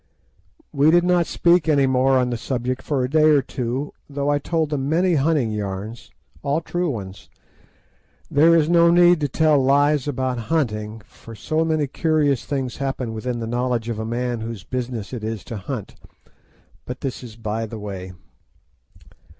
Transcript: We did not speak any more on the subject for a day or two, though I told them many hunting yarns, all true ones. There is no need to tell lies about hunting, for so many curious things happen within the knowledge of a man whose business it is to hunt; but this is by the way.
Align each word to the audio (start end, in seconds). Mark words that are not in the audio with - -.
We 0.73 0.89
did 0.89 1.03
not 1.03 1.27
speak 1.27 1.69
any 1.69 1.85
more 1.85 2.17
on 2.17 2.31
the 2.31 2.35
subject 2.37 2.81
for 2.81 3.03
a 3.03 3.07
day 3.07 3.29
or 3.29 3.43
two, 3.43 3.93
though 4.09 4.29
I 4.31 4.39
told 4.39 4.71
them 4.71 4.89
many 4.89 5.13
hunting 5.13 5.51
yarns, 5.51 6.09
all 6.41 6.59
true 6.59 6.89
ones. 6.89 7.29
There 8.31 8.55
is 8.55 8.67
no 8.67 8.89
need 8.89 9.19
to 9.19 9.27
tell 9.27 9.63
lies 9.63 10.07
about 10.07 10.39
hunting, 10.49 11.03
for 11.05 11.35
so 11.35 11.63
many 11.63 11.85
curious 11.85 12.45
things 12.45 12.77
happen 12.77 13.13
within 13.13 13.41
the 13.41 13.45
knowledge 13.45 13.89
of 13.89 13.99
a 13.99 14.03
man 14.05 14.39
whose 14.41 14.63
business 14.63 15.13
it 15.13 15.23
is 15.23 15.43
to 15.43 15.57
hunt; 15.57 15.93
but 16.85 17.01
this 17.01 17.21
is 17.21 17.35
by 17.35 17.67
the 17.67 17.77
way. 17.77 18.13